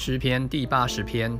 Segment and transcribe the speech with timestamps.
[0.00, 1.36] 诗篇第八十篇，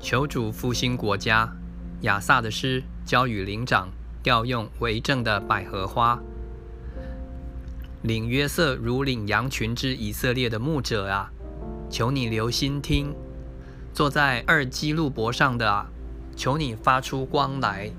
[0.00, 1.54] 求主复兴国家。
[2.00, 3.90] 亚萨的诗，交与灵长，
[4.22, 6.18] 调用为政的百合花。
[8.00, 11.30] 领约瑟如领羊群之以色列的牧者啊，
[11.90, 13.14] 求你留心听。
[13.92, 15.90] 坐在二基路伯上的啊，
[16.34, 17.90] 求你发出光来，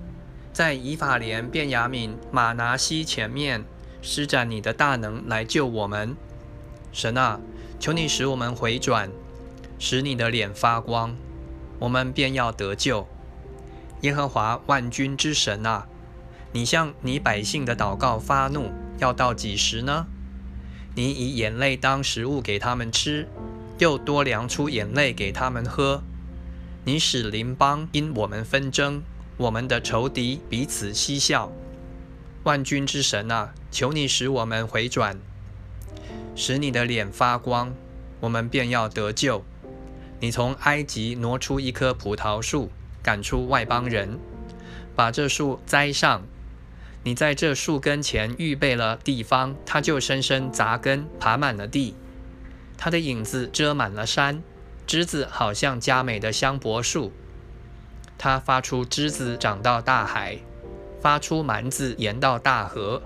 [0.52, 3.64] 在以法莲、便雅悯、马拿西前面
[4.02, 6.16] 施展你的大能来救我们。
[6.92, 7.40] 神啊，
[7.80, 9.08] 求你使我们回转。
[9.84, 11.16] 使你的脸发光，
[11.80, 13.08] 我们便要得救。
[14.02, 15.88] 耶和华万军之神啊，
[16.52, 20.06] 你向你百姓的祷告发怒，要到几时呢？
[20.94, 23.28] 你以眼泪当食物给他们吃，
[23.80, 26.04] 又多量出眼泪给他们喝。
[26.86, 29.02] 你使邻邦因我们纷争，
[29.38, 31.52] 我们的仇敌彼此嬉笑。
[32.44, 35.18] 万军之神啊，求你使我们回转，
[36.36, 37.74] 使你的脸发光，
[38.20, 39.44] 我们便要得救。
[40.22, 42.70] 你从埃及挪出一棵葡萄树，
[43.02, 44.20] 赶出外邦人，
[44.96, 46.22] 把这树栽上。
[47.04, 51.96] 你在这树根前预备了地方，它就深深扎根，爬满了地。
[52.78, 54.44] 它的影子遮满了山，
[54.86, 57.12] 枝子好像佳美的香柏树。
[58.20, 60.38] 它发出枝子长到大海，
[61.02, 63.02] 发出蛮子延到大河。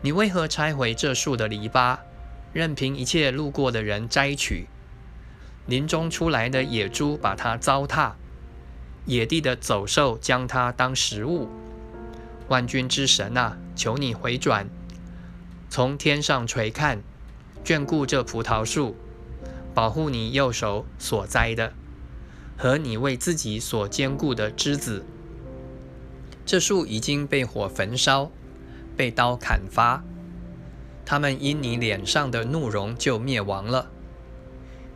[0.00, 1.98] 你为何拆毁这树的篱笆，
[2.54, 4.68] 任凭一切路过的人摘取？
[5.66, 8.12] 林中出来的野猪把它糟蹋，
[9.06, 11.48] 野地的走兽将它当食物。
[12.48, 14.68] 万军之神啊，求你回转，
[15.68, 17.00] 从天上垂看，
[17.64, 18.96] 眷顾这葡萄树，
[19.72, 21.72] 保护你右手所栽的
[22.56, 25.04] 和你为自己所坚固的枝子。
[26.44, 28.32] 这树已经被火焚烧，
[28.96, 30.02] 被刀砍伐，
[31.06, 33.88] 他们因你脸上的怒容就灭亡了。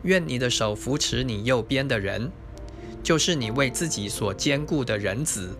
[0.05, 2.31] 愿你的手扶持你右边的人，
[3.03, 5.57] 就是你为自己所坚固的人子，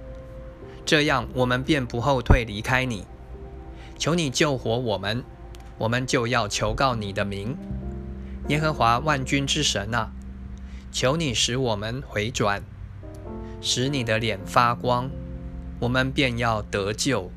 [0.86, 3.06] 这样我们便不后退离开你。
[3.98, 5.24] 求你救活我们，
[5.80, 7.58] 我们就要求告你的名。
[8.50, 10.12] 耶和华万军之神啊，
[10.92, 12.62] 求你使我们回转，
[13.62, 15.10] 使你的脸发光，
[15.80, 17.32] 我们便要得救。